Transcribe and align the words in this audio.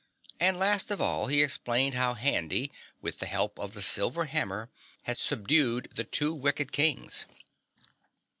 And 0.39 0.57
last 0.57 0.89
of 0.89 0.99
all 0.99 1.27
he 1.27 1.43
explained 1.43 1.93
how 1.93 2.15
Handy, 2.15 2.71
with 3.03 3.19
the 3.19 3.27
help 3.27 3.59
of 3.59 3.73
the 3.75 3.83
silver 3.83 4.25
hammer, 4.25 4.71
had 5.03 5.19
subdued 5.19 5.89
the 5.93 6.03
two 6.05 6.33
wicked 6.33 6.71
Kings. 6.71 7.25